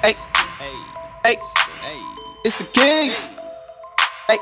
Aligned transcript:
Hey, 0.00 0.14
hey, 1.24 1.36
hey, 1.82 2.00
it's 2.44 2.54
the 2.54 2.64
king. 2.66 3.10
Hey, 4.28 4.38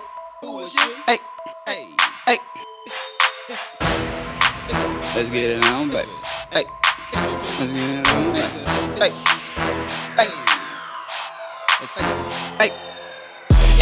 hey, 1.07 1.19
hey, 1.67 1.89
hey. 2.27 2.39
Let's 5.17 5.31
get 5.31 5.59
it 5.59 5.65
on, 5.65 5.89
baby. 5.89 6.09
Hey, 6.53 6.65
let's 7.59 7.73
get 7.73 7.89
it 7.89 8.09
on, 8.09 8.33
baby. 8.35 8.47
Hey, 9.01 9.13
hey, 10.17 10.31
hey. 11.95 12.26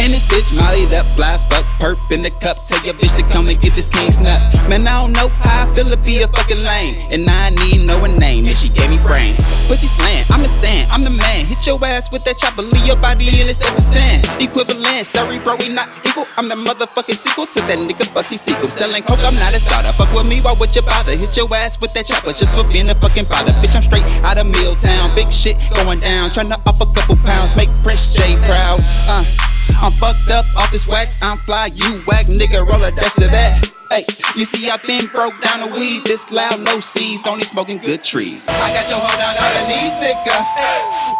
In 0.05 0.11
this 0.11 0.29
bitch, 0.29 0.53
Molly 0.53 0.85
that 0.93 1.01
flies, 1.17 1.41
fuck 1.49 1.65
perp 1.81 1.97
in 2.13 2.21
the 2.21 2.29
cup. 2.29 2.53
Tell 2.69 2.77
your 2.85 2.93
bitch 2.93 3.17
to 3.17 3.25
come 3.33 3.49
and 3.49 3.57
get 3.59 3.73
this 3.73 3.89
king 3.89 4.11
snap. 4.11 4.37
Man, 4.69 4.85
I 4.85 5.01
don't 5.01 5.17
know 5.17 5.33
how 5.41 5.65
I 5.65 5.73
feel 5.73 5.89
to 5.89 5.97
be 5.97 6.21
a 6.21 6.27
fucking 6.27 6.61
lame. 6.61 6.93
And 7.09 7.25
I 7.25 7.49
need 7.65 7.89
know 7.89 7.97
a 8.05 8.07
name, 8.07 8.45
and 8.45 8.55
she 8.55 8.69
gave 8.69 8.91
me 8.93 9.01
brain. 9.01 9.33
Pussy 9.65 9.89
slant, 9.89 10.29
I'm 10.29 10.43
the 10.43 10.47
sand, 10.47 10.91
I'm 10.91 11.03
the 11.03 11.09
man. 11.09 11.49
Hit 11.49 11.65
your 11.65 11.83
ass 11.83 12.13
with 12.13 12.23
that 12.25 12.37
chopper, 12.37 12.61
leave 12.61 12.85
your 12.85 13.01
body 13.01 13.41
in 13.41 13.47
this, 13.49 13.57
a 13.57 13.81
sand. 13.81 14.29
Equivalent, 14.37 15.09
sorry, 15.09 15.39
bro, 15.39 15.57
we 15.57 15.69
not 15.73 15.89
equal. 16.05 16.29
I'm 16.37 16.49
the 16.49 16.55
motherfucking 16.55 17.17
sequel 17.17 17.47
to 17.47 17.59
that 17.65 17.79
nigga 17.81 18.05
Bugsy 18.13 18.37
Siegel. 18.37 18.69
Selling 18.69 19.01
coke, 19.01 19.25
I'm 19.25 19.33
not 19.41 19.57
a 19.57 19.59
starter. 19.59 19.91
Fuck 19.97 20.13
with 20.13 20.29
me, 20.29 20.37
why 20.39 20.53
would 20.53 20.75
you 20.75 20.83
bother? 20.83 21.17
Hit 21.17 21.35
your 21.35 21.49
ass 21.57 21.81
with 21.81 21.97
that 21.97 22.05
chopper 22.05 22.29
just 22.31 22.53
for 22.53 22.61
being 22.71 22.93
a 22.93 22.95
fucking 23.01 23.25
bother. 23.25 23.57
Bitch, 23.57 23.73
I'm 23.73 23.81
straight 23.81 24.05
out 24.21 24.37
of 24.37 24.45
Milltown. 24.53 25.09
Big 25.17 25.33
shit 25.33 25.57
going 25.73 26.01
down. 26.01 26.29
Tryna 26.29 26.61
up 26.61 26.77
a 26.77 26.85
couple 26.93 27.17
pounds, 27.25 27.57
make 27.57 27.73
Prince 27.81 28.05
J 28.13 28.37
proud. 28.45 28.77
Uh. 29.09 29.54
I'm 29.81 29.91
fucked 29.91 30.31
up 30.31 30.45
off 30.55 30.71
this 30.71 30.87
wax, 30.87 31.21
I'm 31.21 31.37
fly, 31.37 31.69
you 31.73 32.01
whack, 32.07 32.25
nigga, 32.25 32.65
roll 32.65 32.83
a 32.83 32.91
dash 32.91 33.13
to 33.15 33.27
that. 33.27 33.71
Hey, 33.91 34.01
you 34.33 34.45
see, 34.45 34.65
I've 34.69 34.81
been 34.81 35.05
broke 35.13 35.37
down 35.45 35.61
the 35.61 35.69
weed, 35.77 36.03
this 36.09 36.31
loud, 36.33 36.57
no 36.65 36.81
seeds, 36.81 37.21
only 37.29 37.45
smoking 37.45 37.77
good 37.77 38.03
trees. 38.03 38.49
I 38.49 38.73
got 38.73 38.89
your 38.89 38.97
hold 38.97 39.13
down 39.21 39.37
on 39.37 39.51
the 39.53 39.63
knees, 39.69 39.93
nigga. 40.01 40.37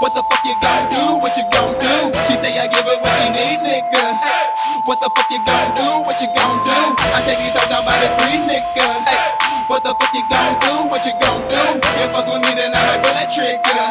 What 0.01 0.17
the 0.17 0.25
fuck 0.25 0.41
you 0.41 0.57
gon' 0.65 0.89
do? 0.89 1.21
What 1.21 1.37
you 1.37 1.45
gon' 1.53 1.77
do? 1.77 1.95
She 2.25 2.33
say 2.33 2.57
I 2.57 2.65
give 2.65 2.83
her 2.89 2.97
what 2.99 3.13
she 3.21 3.29
need, 3.29 3.61
nigga. 3.61 4.17
What 4.89 4.97
the 4.97 5.13
fuck 5.13 5.29
you 5.29 5.39
gon' 5.45 5.77
do? 5.77 5.87
What 6.09 6.17
you 6.17 6.29
gon' 6.33 6.57
do? 6.65 6.79
I 7.13 7.21
take 7.21 7.37
these 7.37 7.53
hoes 7.53 7.69
down 7.69 7.85
by 7.85 8.01
the 8.01 8.09
three, 8.17 8.41
nigga. 8.49 8.87
What 9.69 9.85
the 9.85 9.93
fuck 9.93 10.11
you 10.11 10.25
gon' 10.25 10.57
do? 10.65 10.89
What 10.89 11.05
you 11.05 11.13
gon' 11.21 11.45
do? 11.45 11.61
You 11.79 12.05
fuck 12.11 12.25
with 12.25 12.41
me, 12.41 12.51
then 12.57 12.73
I 12.73 12.81
might 12.81 13.01
pull 13.05 13.13
that 13.13 13.29
trigger. 13.29 13.85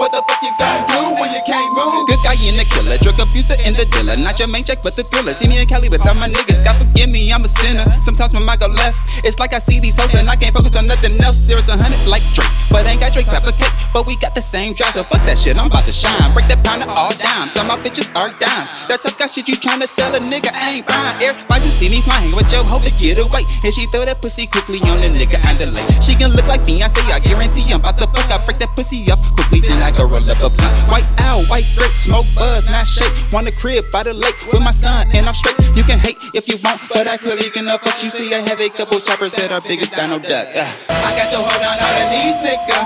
What 0.00 0.16
the 0.16 0.24
fuck 0.24 0.40
you 0.40 0.52
gon' 0.56 0.80
do 0.88 1.20
when 1.20 1.28
you 1.28 1.42
can't 1.44 1.70
move? 1.76 2.17
In 2.38 2.56
the 2.56 2.64
killer, 2.70 2.96
drug 2.98 3.18
abuser 3.18 3.60
in 3.60 3.74
the 3.74 3.84
dealer. 3.84 4.16
Not 4.16 4.38
your 4.38 4.48
main 4.48 4.64
check, 4.64 4.80
but 4.80 4.94
the 4.94 5.02
thriller. 5.02 5.34
See 5.34 5.48
me 5.48 5.58
in 5.60 5.66
Cali 5.66 5.88
without 5.88 6.16
my 6.16 6.28
niggas. 6.28 6.64
God 6.64 6.78
forgive 6.78 7.10
me, 7.10 7.30
I'm 7.32 7.42
a 7.44 7.48
sinner. 7.48 7.84
Sometimes 8.00 8.32
my 8.32 8.40
mind 8.40 8.60
go 8.60 8.68
left. 8.68 8.96
It's 9.24 9.38
like 9.38 9.52
I 9.52 9.58
see 9.58 9.80
these 9.80 9.98
hoes 9.98 10.14
and 10.14 10.30
I 10.30 10.36
can't 10.36 10.54
focus 10.54 10.76
on 10.76 10.86
nothing 10.86 11.20
else. 11.20 11.36
Zero 11.36 11.60
to 11.62 11.74
hundred 11.74 11.98
like 12.08 12.22
Drake, 12.32 12.48
but 12.70 12.86
ain't 12.86 13.00
got 13.00 13.12
Drake 13.12 13.26
type 13.26 13.44
of 13.44 13.58
cake. 13.58 13.74
But 13.92 14.06
we 14.06 14.16
got 14.16 14.34
the 14.34 14.40
same 14.40 14.72
drive, 14.72 14.94
so 14.94 15.02
fuck 15.02 15.20
that 15.26 15.36
shit. 15.36 15.58
I'm 15.58 15.66
about 15.66 15.84
to 15.86 15.92
shine. 15.92 16.32
Break 16.32 16.46
that 16.48 16.64
pound 16.64 16.86
of 16.86 16.88
all 16.88 17.10
dimes. 17.18 17.56
All 17.58 17.66
my 17.66 17.76
bitches 17.76 18.14
are 18.14 18.30
dimes. 18.38 18.70
That 18.86 19.02
tough 19.02 19.18
guy 19.18 19.26
shit 19.26 19.48
you 19.48 19.56
tryna 19.56 19.88
sell 19.88 20.14
a 20.14 20.20
nigga 20.20 20.54
I 20.54 20.78
ain't 20.78 20.86
buying. 20.86 21.18
Air, 21.20 21.34
why 21.50 21.58
you 21.58 21.68
see 21.74 21.90
me 21.90 22.00
flying 22.00 22.30
with 22.32 22.48
your 22.54 22.62
hoe 22.62 22.80
to 22.80 22.92
get 23.02 23.18
away? 23.18 23.42
And 23.66 23.74
she 23.74 23.90
throw 23.90 24.06
that 24.06 24.22
pussy 24.22 24.46
quickly 24.46 24.78
on 24.86 24.96
the 25.02 25.10
nigga 25.10 25.42
and 25.44 25.58
delay. 25.58 25.84
She 26.00 26.14
can 26.14 26.30
look 26.30 26.46
like 26.46 26.64
me, 26.64 26.82
I 26.82 26.88
say 26.88 27.02
I 27.10 27.18
guarantee 27.18 27.66
I'm 27.74 27.82
about 27.82 27.98
to 27.98 28.06
fuck. 28.14 28.30
I 28.30 28.38
break 28.46 28.62
that 28.62 28.72
pussy 28.78 29.04
up 29.10 29.18
quickly, 29.34 29.60
then 29.60 29.82
I 29.82 29.90
go 29.90 30.06
roll 30.06 30.22
up 30.22 30.38
a 30.38 30.48
blunt. 30.48 30.72
White 30.88 31.10
owl, 31.26 31.42
white 31.50 31.66
grape, 31.74 31.92
smoke 31.92 32.27
buzz, 32.34 32.66
not 32.68 32.86
shake. 32.86 33.12
Want 33.32 33.48
a 33.48 33.54
crib 33.54 33.90
by 33.90 34.02
the 34.02 34.14
lake 34.14 34.36
with 34.50 34.60
my 34.60 34.72
son, 34.72 35.08
and 35.14 35.26
I'm 35.26 35.34
straight. 35.34 35.56
You 35.76 35.84
can 35.84 35.98
hate 35.98 36.16
if 36.34 36.48
you 36.48 36.56
want, 36.64 36.80
but 36.88 37.06
I 37.06 37.16
clearly 37.16 37.50
can 37.50 37.66
fuck 37.78 38.02
you. 38.02 38.10
See, 38.10 38.32
I 38.34 38.40
have 38.48 38.60
a 38.60 38.68
couple 38.68 38.98
choppers 39.00 39.32
that 39.34 39.52
are 39.52 39.60
big 39.66 39.80
as 39.80 39.90
Donald 39.90 40.22
Duck. 40.22 40.48
Uh. 40.52 40.64
I 40.64 41.10
got 41.16 41.28
your 41.32 41.40
hold 41.44 41.62
on 41.64 41.76
all 41.78 41.94
the 41.96 42.04
knees, 42.12 42.36
nigga. 42.44 42.78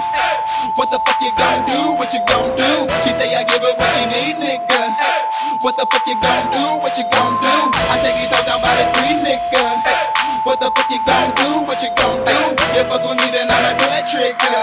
What 0.79 0.89
the 0.89 0.99
fuck 1.05 1.21
you 1.21 1.33
gon' 1.37 1.67
do? 1.69 1.81
What 1.99 2.13
you 2.15 2.23
gon' 2.25 2.57
do? 2.57 2.89
She 3.05 3.13
say 3.13 3.35
I 3.35 3.45
give 3.45 3.61
her 3.61 3.75
what 3.77 3.91
she 3.93 4.03
need, 4.09 4.41
nigga. 4.41 4.81
What 5.61 5.77
the 5.77 5.87
fuck 5.91 6.07
you 6.07 6.17
gon' 6.17 6.49
do? 6.55 6.65
What 6.81 6.97
you 6.97 7.05
gon' 7.13 7.37
do? 7.43 7.55
I 7.93 8.01
take 8.01 8.17
these 8.17 8.33
hoes 8.33 8.47
down 8.47 8.63
by 8.63 8.73
the 8.79 8.87
three, 8.97 9.21
nigga. 9.21 9.65
What 10.49 10.59
the 10.59 10.71
fuck 10.73 10.89
you 10.91 11.01
gon' 11.05 11.35
do? 11.37 11.67
What 11.69 11.83
you 11.83 11.91
gon' 11.95 12.25
do? 12.25 12.39
You 12.73 12.83
fuck 12.89 13.05
with 13.05 13.19
me, 13.21 13.29
then 13.31 13.51
I 13.51 13.59
might 13.63 13.77
pull 13.79 13.91
that 13.93 14.09
trigger. 14.09 14.59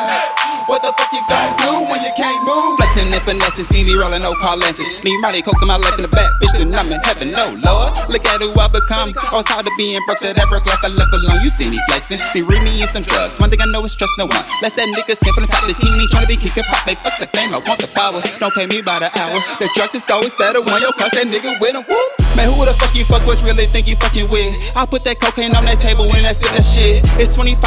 What 0.66 0.81
the 0.81 0.92
fuck 0.98 1.12
you 1.14 1.24
gon' 1.30 1.54
do 1.62 1.72
when 1.92 2.02
you 2.02 2.12
can't 2.18 2.42
move? 2.44 2.79
Flexing 3.00 3.16
and 3.16 3.40
finessing, 3.40 3.64
see 3.64 3.84
me 3.84 3.96
rolling 3.96 4.24
no 4.24 4.36
car 4.36 4.58
lenses. 4.58 4.90
Me 5.04 5.16
riding 5.24 5.42
coke 5.42 5.56
my 5.64 5.78
life 5.78 5.96
in 5.96 6.04
the 6.04 6.12
back, 6.12 6.28
bitch, 6.42 6.52
then 6.58 6.76
I'm 6.76 6.92
in 6.92 7.00
heaven, 7.00 7.32
no 7.32 7.56
lord. 7.64 7.96
Look 8.12 8.26
at 8.28 8.42
who 8.42 8.52
I 8.60 8.68
become. 8.68 9.16
I 9.16 9.40
was 9.40 9.48
hard 9.48 9.66
to 9.66 9.72
be 9.78 9.96
in 9.96 10.04
said 10.18 10.36
that 10.36 10.48
broke 10.52 10.66
life 10.68 10.84
I 10.84 10.92
left 10.92 11.14
alone. 11.14 11.40
You 11.40 11.50
see 11.50 11.70
me 11.70 11.80
flexing, 11.88 12.20
me 12.36 12.42
read 12.42 12.64
me 12.64 12.82
in 12.82 12.88
some 12.88 13.04
drugs. 13.04 13.40
One 13.40 13.50
thing 13.50 13.62
I 13.62 13.72
know 13.72 13.86
is 13.86 13.96
trust 13.96 14.12
no 14.18 14.26
one. 14.26 14.44
Less 14.62 14.76
that 14.76 14.92
nigga 14.92 15.16
from 15.16 15.48
the 15.48 15.48
top, 15.48 15.64
this 15.64 15.78
king 15.78 15.96
ain't 15.96 16.12
trying 16.12 16.28
to 16.28 16.32
be 16.32 16.36
kicking 16.36 16.68
pop. 16.68 16.84
They 16.84 16.96
fuck 16.96 17.16
the 17.20 17.28
fame, 17.32 17.56
I 17.56 17.64
want 17.64 17.80
the 17.80 17.88
power. 18.00 18.24
Don't 18.40 18.56
pay 18.56 18.66
me 18.72 18.80
by 18.82 19.04
the 19.04 19.12
hour. 19.20 19.44
The 19.60 19.68
drugs 19.76 19.96
is 19.96 20.08
always 20.08 20.34
better 20.40 20.64
when 20.64 20.80
you 20.80 20.92
cross 20.96 21.12
that 21.20 21.28
nigga 21.28 21.60
with 21.60 21.76
them. 21.76 21.84
Woo! 21.84 22.00
Man, 22.40 22.48
who 22.48 22.64
the 22.64 22.72
fuck 22.80 22.96
you 22.96 23.04
fuck 23.04 23.28
with 23.28 23.44
really 23.44 23.68
think 23.68 23.92
you 23.92 24.00
fucking 24.00 24.32
with? 24.32 24.56
I 24.72 24.88
put 24.88 25.04
that 25.04 25.20
cocaine 25.20 25.52
on 25.52 25.68
that 25.68 25.84
table 25.84 26.08
when 26.08 26.24
I 26.24 26.32
spit 26.32 26.56
that 26.56 26.64
shit. 26.64 27.04
It's 27.20 27.36
25% 27.36 27.60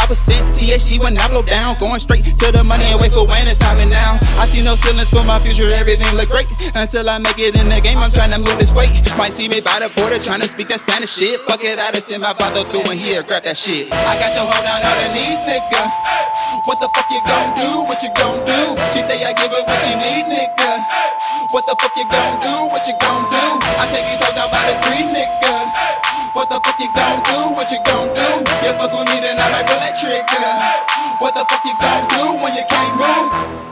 THC 0.57 0.97
when 0.97 1.21
I 1.21 1.29
blow 1.29 1.45
down. 1.45 1.77
Going 1.77 2.01
straight 2.01 2.25
to 2.25 2.49
the 2.49 2.65
money 2.65 2.89
and 2.89 2.97
wait 2.97 3.13
for 3.13 3.29
when 3.29 3.45
it's 3.45 3.61
happening 3.61 3.93
now. 3.93 4.17
I 4.41 4.49
see 4.49 4.65
no 4.65 4.73
ceilings 4.73 5.13
for 5.13 5.21
my 5.29 5.37
future, 5.37 5.69
everything 5.69 6.09
look 6.17 6.33
great. 6.33 6.49
Until 6.73 7.05
I 7.13 7.21
make 7.21 7.37
it 7.37 7.53
in 7.53 7.69
the 7.69 7.81
game, 7.85 8.01
I'm 8.01 8.11
trying 8.11 8.33
to 8.33 8.41
move 8.41 8.57
this 8.57 8.73
weight. 8.73 8.97
Might 9.21 9.37
see 9.37 9.53
me 9.53 9.61
by 9.61 9.85
the 9.85 9.93
border 9.93 10.17
trying 10.17 10.41
to 10.41 10.49
speak 10.49 10.73
that 10.73 10.81
Spanish 10.81 11.13
shit. 11.13 11.37
Fuck 11.45 11.61
it, 11.61 11.77
I 11.77 11.93
just 11.93 12.09
send 12.09 12.25
my 12.25 12.33
brother 12.33 12.65
through 12.65 12.89
and 12.89 12.97
here, 12.97 13.21
grab 13.21 13.45
that 13.45 13.61
shit. 13.61 13.93
I 13.93 14.17
got 14.17 14.33
your 14.33 14.49
hold 14.49 14.65
down 14.65 14.81
on 14.81 14.97
the 14.97 15.09
knees, 15.13 15.41
nigga. 15.45 15.83
What 16.65 16.79
the 16.81 16.89
fuck 16.95 17.11
you 17.11 17.21
gon' 17.27 17.59
do? 17.59 17.92
What 18.03 18.11
you 18.11 18.15
gon' 18.19 18.43
do? 18.43 18.83
She 18.91 19.01
say 19.01 19.23
I 19.23 19.33
give 19.33 19.55
her 19.55 19.63
what 19.63 19.79
she 19.79 19.95
need, 19.95 20.27
nigga. 20.27 20.83
What 21.55 21.65
the 21.67 21.77
fuck 21.79 21.95
you 21.95 22.03
gon' 22.11 22.43
do? 22.43 22.67
What 22.67 22.83
you 22.89 22.95
gon' 22.99 23.31
do? 23.31 23.63
I 23.79 23.87
take 23.95 24.03
these 24.11 24.19
hoes 24.19 24.35
down 24.35 24.51
by 24.51 24.67
the 24.67 24.75
three, 24.83 25.07
nigga. 25.07 25.71
What 26.35 26.51
the 26.51 26.59
fuck 26.67 26.81
you 26.81 26.91
gon' 26.99 27.23
do? 27.23 27.55
What 27.55 27.71
you 27.71 27.79
gon' 27.87 28.11
do? 28.11 28.43
You 28.67 28.75
fuck 28.75 28.91
with 28.91 29.07
me, 29.07 29.21
then 29.23 29.39
I 29.39 29.47
might 29.55 29.67
pull 29.71 29.79
that 29.79 29.95
trigger. 30.03 30.51
What 31.23 31.35
the 31.39 31.47
fuck 31.47 31.65
you 31.65 31.79
gon' 31.79 32.09
do 32.11 32.43
when 32.43 32.57
you 32.57 32.65
can't 32.67 32.99
move? 32.99 33.72